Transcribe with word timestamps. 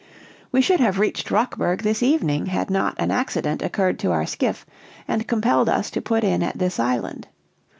"We 0.51 0.61
should 0.61 0.79
have 0.79 0.97
reached 0.97 1.29
Rockburg 1.29 1.83
this 1.83 2.01
evening 2.01 2.47
had 2.47 2.71
not 2.71 2.95
an 2.97 3.11
accident 3.11 3.61
occurred 3.61 3.99
to 3.99 4.11
our 4.11 4.25
skiff 4.25 4.65
and 5.07 5.27
compelled 5.27 5.69
us 5.69 5.91
to 5.91 6.01
put 6.01 6.23
in 6.23 6.41
at 6.41 6.57
this 6.57 6.79
island. 6.79 7.27